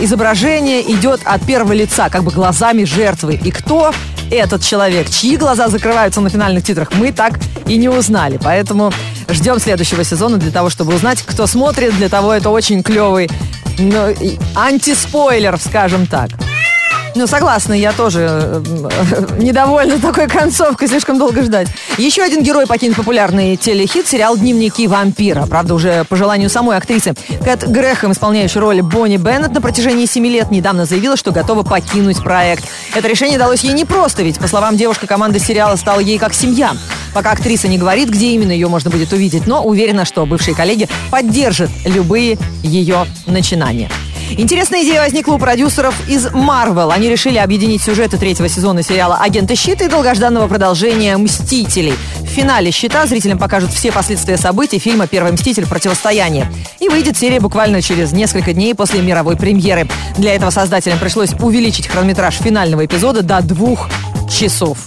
изображение 0.00 0.82
идет 0.92 1.20
от 1.24 1.42
первого 1.46 1.74
лица, 1.74 2.08
как 2.10 2.24
бы 2.24 2.32
глазами 2.32 2.82
жертвы. 2.82 3.38
И 3.40 3.52
кто 3.52 3.92
этот 4.30 4.62
человек, 4.62 5.10
чьи 5.10 5.36
глаза 5.36 5.68
закрываются 5.68 6.20
на 6.20 6.30
финальных 6.30 6.64
титрах, 6.64 6.92
мы 6.92 7.12
так 7.12 7.38
и 7.66 7.76
не 7.76 7.88
узнали. 7.88 8.38
Поэтому 8.42 8.92
ждем 9.28 9.58
следующего 9.58 10.04
сезона 10.04 10.38
для 10.38 10.50
того, 10.50 10.70
чтобы 10.70 10.94
узнать, 10.94 11.22
кто 11.22 11.46
смотрит. 11.46 11.96
Для 11.96 12.08
того 12.08 12.32
это 12.32 12.50
очень 12.50 12.82
клевый 12.82 13.28
ну, 13.78 14.14
антиспойлер, 14.54 15.58
скажем 15.58 16.06
так. 16.06 16.30
Ну, 17.14 17.26
согласна, 17.26 17.72
я 17.72 17.92
тоже 17.92 18.28
э, 18.30 19.36
недовольна 19.38 19.98
такой 19.98 20.28
концовкой, 20.28 20.88
слишком 20.88 21.18
долго 21.18 21.42
ждать. 21.42 21.68
Еще 21.98 22.22
один 22.22 22.42
герой 22.42 22.66
покинет 22.66 22.96
популярный 22.96 23.56
телехит, 23.56 24.06
сериал 24.06 24.36
«Дневники 24.36 24.86
вампира». 24.86 25.46
Правда, 25.46 25.74
уже 25.74 26.04
по 26.04 26.16
желанию 26.16 26.48
самой 26.48 26.76
актрисы. 26.76 27.14
Кэт 27.44 27.68
Грэхэм, 27.68 28.12
исполняющая 28.12 28.60
роль 28.60 28.82
Бонни 28.82 29.16
Беннет 29.16 29.52
на 29.52 29.60
протяжении 29.60 30.06
семи 30.06 30.30
лет, 30.30 30.50
недавно 30.50 30.84
заявила, 30.84 31.16
что 31.16 31.32
готова 31.32 31.62
покинуть 31.62 32.22
проект. 32.22 32.64
Это 32.94 33.08
решение 33.08 33.38
далось 33.38 33.64
ей 33.64 33.72
непросто, 33.72 34.22
ведь, 34.22 34.38
по 34.38 34.46
словам 34.46 34.76
девушки, 34.76 35.06
команда 35.06 35.38
сериала 35.38 35.76
стала 35.76 36.00
ей 36.00 36.18
как 36.18 36.32
семья. 36.32 36.72
Пока 37.12 37.32
актриса 37.32 37.66
не 37.66 37.78
говорит, 37.78 38.08
где 38.08 38.28
именно 38.28 38.52
ее 38.52 38.68
можно 38.68 38.90
будет 38.90 39.12
увидеть, 39.12 39.46
но 39.46 39.64
уверена, 39.64 40.04
что 40.04 40.26
бывшие 40.26 40.54
коллеги 40.54 40.88
поддержат 41.10 41.70
любые 41.84 42.38
ее 42.62 43.06
начинания. 43.26 43.90
Интересная 44.36 44.82
идея 44.82 45.00
возникла 45.00 45.34
у 45.34 45.38
продюсеров 45.38 45.94
из 46.08 46.26
Marvel. 46.26 46.92
Они 46.92 47.08
решили 47.08 47.38
объединить 47.38 47.82
сюжеты 47.82 48.16
третьего 48.16 48.48
сезона 48.48 48.82
сериала 48.82 49.18
«Агенты 49.20 49.54
щита» 49.54 49.84
и 49.84 49.88
долгожданного 49.88 50.46
продолжения 50.46 51.16
«Мстителей». 51.16 51.94
В 52.20 52.26
финале 52.26 52.70
«Щита» 52.70 53.06
зрителям 53.06 53.38
покажут 53.38 53.72
все 53.72 53.90
последствия 53.90 54.36
событий 54.36 54.78
фильма 54.78 55.06
«Первый 55.06 55.32
мститель. 55.32 55.66
Противостояние». 55.66 56.50
И 56.78 56.88
выйдет 56.88 57.18
серия 57.18 57.40
буквально 57.40 57.82
через 57.82 58.12
несколько 58.12 58.52
дней 58.52 58.74
после 58.74 59.02
мировой 59.02 59.36
премьеры. 59.36 59.88
Для 60.16 60.34
этого 60.34 60.50
создателям 60.50 60.98
пришлось 60.98 61.32
увеличить 61.40 61.88
хронометраж 61.88 62.36
финального 62.36 62.86
эпизода 62.86 63.22
до 63.22 63.42
двух 63.42 63.88
часов. 64.30 64.78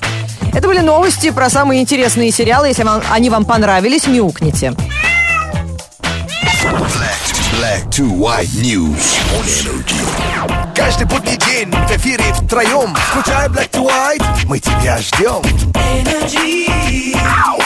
Это 0.53 0.67
были 0.67 0.79
новости 0.79 1.31
про 1.31 1.49
самые 1.49 1.81
интересные 1.81 2.31
сериалы. 2.31 2.67
Если 2.69 2.83
вам, 2.83 3.01
они 3.11 3.29
вам 3.29 3.43
понравились, 3.43 4.07
мяукните. 4.07 4.73
Black 7.52 7.52
to, 7.52 7.56
black 7.56 7.90
to 7.90 8.04
white 8.08 8.54
news 8.62 9.18
on 9.36 9.44
energy. 9.60 10.74
Каждый 10.74 11.06
будний 11.06 11.36
день 11.36 11.70
в 11.70 11.96
эфире 11.96 12.24
втроем. 12.32 12.94
Включай 12.94 13.48
Black 13.48 13.70
to 13.70 13.84
White, 13.84 14.24
мы 14.46 14.58
тебя 14.58 14.98
ждем. 14.98 15.42
Black 15.72 16.04
to 16.30 17.58
white. 17.58 17.61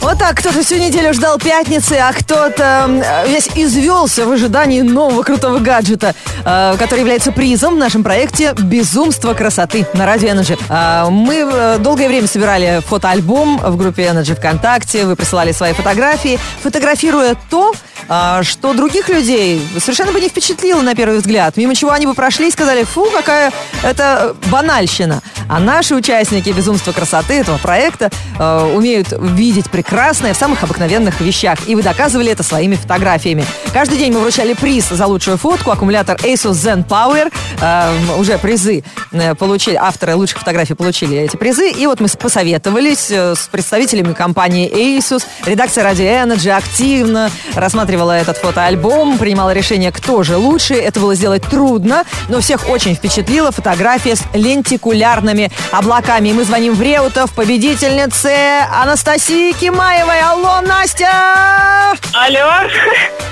Вот 0.00 0.18
так 0.18 0.36
кто-то 0.38 0.62
всю 0.62 0.76
неделю 0.76 1.14
ждал 1.14 1.38
пятницы, 1.38 1.94
а 1.94 2.12
кто-то 2.12 2.86
э, 2.88 3.28
весь 3.28 3.48
извелся 3.54 4.26
в 4.26 4.32
ожидании 4.32 4.80
нового 4.82 5.22
крутого 5.22 5.58
гаджета, 5.58 6.14
э, 6.44 6.76
который 6.78 7.00
является 7.00 7.32
призом 7.32 7.74
в 7.74 7.78
нашем 7.78 8.02
проекте 8.02 8.52
«Безумство 8.58 9.34
красоты» 9.34 9.86
на 9.94 10.06
радио 10.06 10.28
Energy. 10.28 10.58
Э, 10.68 11.08
Мы 11.10 11.36
э, 11.36 11.78
долгое 11.78 12.08
время 12.08 12.26
собирали 12.26 12.82
фотоальбом 12.86 13.58
в 13.58 13.76
группе 13.76 14.04
Energy 14.04 14.34
ВКонтакте, 14.34 15.04
вы 15.06 15.16
присылали 15.16 15.52
свои 15.52 15.72
фотографии, 15.72 16.38
фотографируя 16.62 17.36
то, 17.48 17.72
что 18.06 18.74
других 18.74 19.08
людей 19.08 19.60
совершенно 19.78 20.12
бы 20.12 20.20
не 20.20 20.28
впечатлило 20.28 20.82
на 20.82 20.94
первый 20.94 21.18
взгляд. 21.18 21.56
Мимо 21.56 21.74
чего 21.74 21.90
они 21.90 22.06
бы 22.06 22.14
прошли 22.14 22.48
и 22.48 22.50
сказали, 22.50 22.84
фу, 22.84 23.08
какая 23.12 23.52
это 23.82 24.36
банальщина. 24.50 25.22
А 25.48 25.58
наши 25.60 25.94
участники 25.94 26.50
«Безумства 26.50 26.92
красоты» 26.92 27.34
этого 27.34 27.58
проекта 27.58 28.10
э, 28.38 28.72
умеют 28.74 29.08
видеть 29.20 29.70
прекрасное 29.70 30.34
в 30.34 30.36
самых 30.36 30.62
обыкновенных 30.62 31.20
вещах. 31.20 31.58
И 31.66 31.74
вы 31.74 31.82
доказывали 31.82 32.30
это 32.30 32.42
своими 32.42 32.76
фотографиями. 32.76 33.44
Каждый 33.72 33.98
день 33.98 34.12
мы 34.12 34.20
вручали 34.20 34.54
приз 34.54 34.88
за 34.88 35.06
лучшую 35.06 35.36
фотку. 35.36 35.70
Аккумулятор 35.70 36.16
Asus 36.16 36.52
Zen 36.52 36.86
Power. 36.86 37.32
Э, 37.60 37.92
уже 38.18 38.38
призы 38.38 38.82
э, 39.12 39.34
получили. 39.34 39.76
Авторы 39.76 40.14
лучших 40.14 40.38
фотографий 40.38 40.74
получили 40.74 41.18
эти 41.18 41.36
призы. 41.36 41.70
И 41.70 41.86
вот 41.86 42.00
мы 42.00 42.08
посоветовались 42.08 43.10
э, 43.10 43.34
с 43.34 43.48
представителями 43.48 44.12
компании 44.14 44.70
Asus. 44.70 45.24
Редакция 45.44 45.84
Radio 45.84 46.26
Energy 46.26 46.50
активно 46.50 47.30
рассматривала 47.54 47.91
этот 47.92 48.38
фотоальбом, 48.38 49.18
принимала 49.18 49.52
решение, 49.52 49.92
кто 49.92 50.22
же 50.22 50.36
лучше. 50.36 50.74
Это 50.74 51.00
было 51.00 51.14
сделать 51.14 51.42
трудно, 51.42 52.04
но 52.28 52.40
всех 52.40 52.68
очень 52.68 52.94
впечатлила 52.94 53.52
фотография 53.52 54.16
с 54.16 54.22
лентикулярными 54.34 55.50
облаками. 55.70 56.30
И 56.30 56.32
мы 56.32 56.44
звоним 56.44 56.74
в 56.74 56.82
Реутов 56.82 57.32
победительнице 57.32 58.34
Анастасии 58.72 59.52
Кимаевой. 59.52 60.20
Алло, 60.20 60.60
Настя! 60.60 61.92
Алло. 62.12 62.68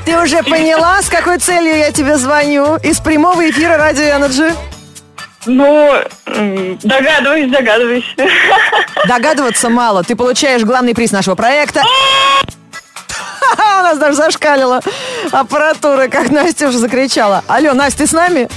Ты 0.04 0.18
уже 0.18 0.42
поняла, 0.42 1.02
с 1.02 1.08
какой 1.08 1.38
целью 1.38 1.76
я 1.76 1.92
тебе 1.92 2.16
звоню? 2.16 2.76
Из 2.76 2.98
прямого 2.98 3.48
эфира 3.48 3.76
Радио 3.76 4.04
Energy? 4.04 4.54
Ну, 5.46 5.94
догадываюсь, 6.82 7.50
догадываюсь. 7.50 8.16
Догадываться 9.08 9.70
мало. 9.70 10.04
Ты 10.04 10.14
получаешь 10.14 10.62
главный 10.62 10.94
приз 10.94 11.12
нашего 11.12 11.34
проекта. 11.34 11.82
У 13.80 13.82
нас 13.82 13.98
даже 13.98 14.16
зашкалила 14.16 14.80
аппаратура, 15.32 16.08
как 16.08 16.30
Настя 16.30 16.68
уже 16.68 16.78
закричала. 16.78 17.42
Алло, 17.46 17.72
Настя, 17.74 17.98
ты 17.98 18.06
с 18.06 18.12
нами? 18.12 18.48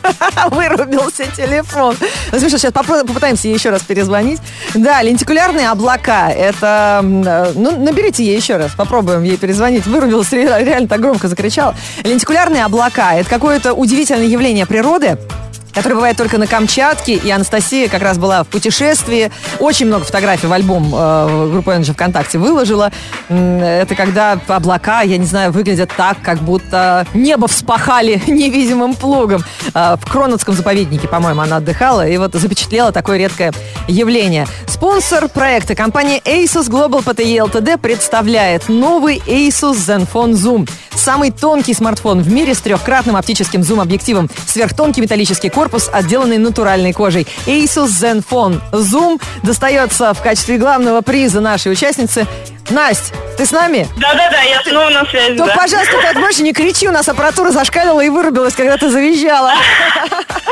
Вырубился 0.50 1.24
телефон. 1.36 1.96
Ну, 2.32 2.38
смешно, 2.38 2.58
сейчас 2.58 2.72
попытаемся 2.72 3.48
ей 3.48 3.54
еще 3.54 3.70
раз 3.70 3.82
перезвонить. 3.82 4.40
Да, 4.74 5.02
лентикулярные 5.02 5.68
облака. 5.70 6.30
Это... 6.30 7.00
э, 7.04 7.52
Ну, 7.54 7.84
наберите 7.84 8.24
ей 8.24 8.36
еще 8.36 8.56
раз. 8.56 8.70
Попробуем 8.76 9.22
ей 9.24 9.36
перезвонить. 9.36 9.86
Вырубилась, 9.86 10.30
ре- 10.32 10.64
реально 10.64 10.88
так 10.88 11.00
громко 11.00 11.26
закричала. 11.28 11.74
Лентикулярные 12.04 12.64
облака. 12.64 13.14
Это 13.16 13.28
какое-то 13.28 13.74
удивительное 13.74 14.26
явление 14.26 14.66
природы 14.66 15.18
который 15.72 15.94
бывает 15.94 16.16
только 16.16 16.38
на 16.38 16.46
Камчатке, 16.46 17.14
и 17.14 17.30
Анастасия 17.30 17.88
как 17.88 18.02
раз 18.02 18.18
была 18.18 18.44
в 18.44 18.48
путешествии. 18.48 19.30
Очень 19.58 19.86
много 19.86 20.04
фотографий 20.04 20.46
в 20.46 20.52
альбом 20.52 20.92
э, 20.94 21.50
группы 21.52 21.72
Energy 21.72 21.92
ВКонтакте 21.92 22.38
выложила. 22.38 22.90
Это 23.28 23.94
когда 23.96 24.38
облака, 24.48 25.02
я 25.02 25.18
не 25.18 25.26
знаю, 25.26 25.52
выглядят 25.52 25.90
так, 25.96 26.18
как 26.22 26.38
будто 26.38 27.06
небо 27.14 27.48
вспахали 27.48 28.22
невидимым 28.26 28.94
плугом. 28.94 29.44
Э, 29.74 29.96
в 30.00 30.10
Кронотском 30.10 30.54
заповеднике, 30.54 31.08
по-моему, 31.08 31.40
она 31.42 31.56
отдыхала, 31.56 32.06
и 32.06 32.16
вот 32.16 32.34
запечатлела 32.34 32.92
такое 32.92 33.18
редкое 33.18 33.52
явление. 33.86 34.46
Спонсор 34.66 35.28
проекта 35.28 35.74
компания 35.74 36.20
Asus 36.24 36.68
Global 36.68 37.04
PTE 37.04 37.48
Ltd 37.48 37.78
представляет 37.78 38.68
новый 38.68 39.18
Asus 39.26 39.74
Zenfone 39.74 40.32
Zoom. 40.32 40.68
Самый 40.94 41.30
тонкий 41.30 41.74
смартфон 41.74 42.22
в 42.22 42.32
мире 42.32 42.54
с 42.54 42.58
трехкратным 42.58 43.16
оптическим 43.16 43.62
зум-объективом. 43.62 44.28
Сверхтонкий 44.46 45.00
металлический 45.00 45.48
корпус, 45.58 45.90
отделанный 45.92 46.38
натуральной 46.38 46.92
кожей. 46.92 47.26
Asus 47.46 47.86
Zenfone 47.86 48.60
Zoom 48.70 49.20
достается 49.42 50.14
в 50.14 50.22
качестве 50.22 50.56
главного 50.56 51.00
приза 51.00 51.40
нашей 51.40 51.72
участницы. 51.72 52.28
Настя, 52.70 53.12
ты 53.36 53.44
с 53.44 53.50
нами? 53.50 53.88
Да-да-да, 53.96 54.40
я 54.42 54.62
снова 54.62 54.88
на 54.90 55.04
связи, 55.06 55.36
Только, 55.36 55.52
да. 55.52 55.60
пожалуйста, 55.60 55.94
так 56.00 56.20
больше 56.20 56.44
не 56.44 56.52
кричи, 56.52 56.86
у 56.86 56.92
нас 56.92 57.08
аппаратура 57.08 57.50
зашкалила 57.50 58.00
и 58.00 58.08
вырубилась, 58.08 58.54
когда 58.54 58.76
ты 58.76 58.88
завизжала. 58.88 59.54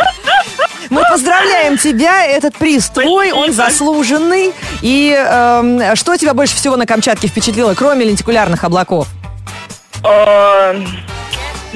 Мы 0.90 1.02
поздравляем 1.08 1.78
тебя, 1.78 2.26
этот 2.26 2.56
приз 2.56 2.88
твой, 2.88 3.30
он 3.30 3.52
заслуженный. 3.52 4.52
И 4.82 5.12
эм, 5.16 5.94
что 5.94 6.16
тебя 6.16 6.34
больше 6.34 6.56
всего 6.56 6.74
на 6.74 6.84
Камчатке 6.84 7.28
впечатлило, 7.28 7.74
кроме 7.74 8.06
лентикулярных 8.06 8.64
облаков? 8.64 9.06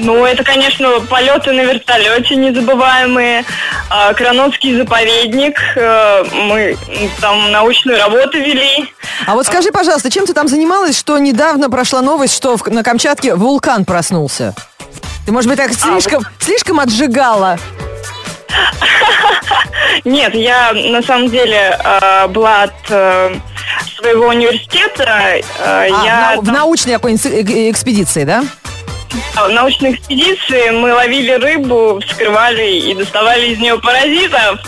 Ну, 0.03 0.25
это, 0.25 0.43
конечно, 0.43 0.99
полеты 1.01 1.51
на 1.51 1.61
вертолете 1.61 2.35
незабываемые. 2.35 3.45
А, 3.89 4.13
Кранотский 4.13 4.75
заповедник. 4.75 5.59
э, 5.75 6.23
Мы 6.33 6.75
там 7.19 7.51
научную 7.51 7.99
работу 7.99 8.37
вели. 8.39 8.91
А 9.27 9.33
вот 9.35 9.45
скажи, 9.45 9.71
пожалуйста, 9.71 10.09
чем 10.09 10.25
ты 10.25 10.33
там 10.33 10.47
занималась, 10.47 10.97
что 10.97 11.17
недавно 11.19 11.69
прошла 11.69 12.01
новость, 12.01 12.35
что 12.35 12.57
на 12.65 12.83
Камчатке 12.83 13.35
вулкан 13.35 13.85
проснулся? 13.85 14.55
Ты, 15.25 15.31
может 15.31 15.47
быть, 15.49 15.57
так 15.59 15.71
слишком, 15.73 16.23
слишком 16.39 16.79
отжигала? 16.79 17.59
Нет, 20.05 20.33
я 20.33 20.71
на 20.73 21.01
самом 21.03 21.29
деле 21.29 21.77
э, 21.83 22.27
была 22.27 22.63
от 22.63 22.73
э, 22.89 23.35
своего 23.97 24.27
университета. 24.27 25.03
э, 25.03 25.41
А, 25.63 25.83
я 25.85 26.33
в, 26.37 26.37
нау- 26.37 26.41
в 26.41 26.51
научной 26.51 26.95
экспедиции, 26.95 28.23
да? 28.23 28.43
В 29.35 29.49
научной 29.49 29.95
экспедиции 29.95 30.69
мы 30.71 30.93
ловили 30.93 31.31
рыбу, 31.31 31.99
вскрывали 32.05 32.77
и 32.77 32.93
доставали 32.93 33.47
из 33.47 33.59
нее 33.59 33.79
паразитов. 33.79 34.59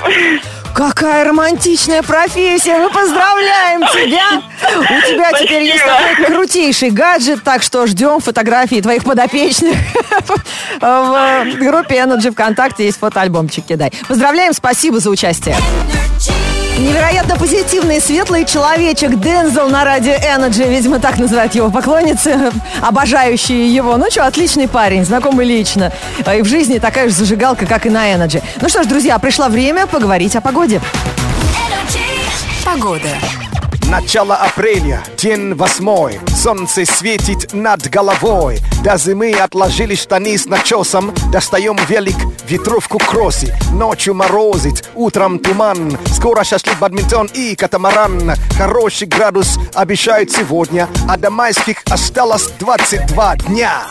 Какая 0.74 1.24
романтичная 1.24 2.02
профессия! 2.02 2.78
Мы 2.78 2.90
поздравляем 2.90 3.82
тебя! 3.94 4.42
У 4.80 5.08
тебя 5.08 5.32
теперь 5.40 5.64
есть 5.64 5.84
Спасибо. 5.84 6.10
такой 6.10 6.26
крутейший 6.26 6.90
гаджет, 6.90 7.44
так 7.44 7.62
что 7.62 7.86
ждем 7.86 8.20
фотографии 8.20 8.82
твоих 8.82 9.04
подопечных. 9.04 9.78
В 10.82 11.46
группе 11.60 11.98
Energy 11.98 12.32
ВКонтакте 12.32 12.86
есть 12.86 12.98
фотоальбомчик 13.00 13.66
кидай. 13.66 13.92
Поздравляем, 14.08 14.54
спасибо 14.54 15.00
за 15.00 15.12
участие. 15.12 15.56
Невероятно 16.80 17.38
позитивный 17.38 17.98
и 17.98 18.00
светлый 18.00 18.46
человечек 18.46 19.20
Дензел 19.20 19.70
на 19.70 19.84
радио 19.84 20.14
Energy, 20.14 20.68
видимо, 20.68 21.00
так 21.00 21.20
называют 21.20 21.54
его 21.54 21.70
поклонницы, 21.70 22.52
обожающие 22.82 23.74
его. 23.74 23.96
Ну 23.98 24.10
что, 24.10 24.26
отличный 24.26 24.68
парень, 24.68 25.06
знакомый 25.06 25.46
лично. 25.46 25.92
И 26.36 26.42
в 26.42 26.46
жизни 26.46 26.80
такая 26.80 27.10
же 27.10 27.14
зажигалка, 27.14 27.66
как 27.66 27.86
и 27.86 27.90
на 27.90 28.12
Energy. 28.12 28.44
Ну 28.60 28.70
что 28.70 28.84
ж, 28.84 28.88
друзья, 28.88 29.20
пришло 29.20 29.48
время 29.48 29.86
поговорить 29.86 30.36
о 30.36 30.42
погоде. 30.42 30.82
Погода. 32.66 33.10
Начало 33.94 34.36
апреля, 34.38 35.04
день 35.20 35.54
восьмой. 35.54 36.20
Солнце 36.36 36.84
светит 36.84 37.54
над 37.54 37.88
головой. 37.92 38.60
До 38.84 38.98
зимы 38.98 39.34
отложили 39.34 39.94
штаны 39.94 40.36
с 40.36 40.48
начесом. 40.48 41.14
Достаем 41.32 41.78
велик, 41.88 42.16
ветровку 42.48 42.98
кроси 42.98 43.54
Ночью 43.72 44.16
морозит, 44.16 44.90
утром 44.96 45.38
туман. 45.38 45.96
Скоро 46.08 46.44
шашлык, 46.44 46.80
бадминтон 46.80 47.30
и 47.36 47.56
катамаран. 47.56 48.32
Хороший 48.58 49.08
градус 49.08 49.60
обещают 49.76 50.32
сегодня. 50.32 50.88
А 51.08 51.16
до 51.16 51.30
майских 51.30 51.84
осталось 51.92 52.50
22 52.58 53.36
дня 53.36 53.84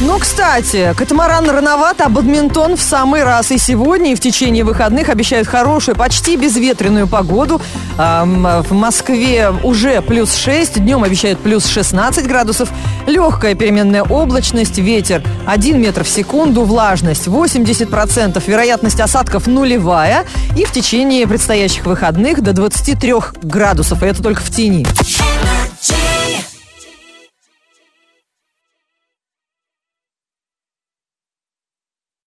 Ну, 0.00 0.16
кстати, 0.20 0.94
катамаран 0.96 1.50
рановато, 1.50 2.04
а 2.04 2.08
бадминтон 2.08 2.76
в 2.76 2.80
самый 2.80 3.24
раз. 3.24 3.50
И 3.50 3.58
сегодня, 3.58 4.12
и 4.12 4.14
в 4.14 4.20
течение 4.20 4.62
выходных 4.62 5.08
обещают 5.08 5.48
хорошую, 5.48 5.96
почти 5.96 6.36
безветренную 6.36 7.08
погоду. 7.08 7.60
Ам, 7.98 8.62
в 8.62 8.72
Москве 8.72 9.50
уже 9.64 10.00
плюс 10.00 10.36
6, 10.36 10.78
днем 10.84 11.02
обещают 11.02 11.40
плюс 11.40 11.66
16 11.66 12.28
градусов. 12.28 12.70
Легкая 13.08 13.56
переменная 13.56 14.04
облачность, 14.04 14.78
ветер 14.78 15.24
1 15.46 15.80
метр 15.80 16.04
в 16.04 16.08
секунду, 16.08 16.62
влажность 16.62 17.26
80%, 17.26 18.40
вероятность 18.46 19.00
осадков 19.00 19.48
нулевая. 19.48 20.26
И 20.56 20.64
в 20.64 20.70
течение 20.70 21.26
предстоящих 21.26 21.86
выходных 21.86 22.40
до 22.40 22.52
23 22.52 23.14
градусов, 23.42 24.04
и 24.04 24.06
это 24.06 24.22
только 24.22 24.42
в 24.42 24.50
тени. 24.50 24.86
Energy. 25.80 26.17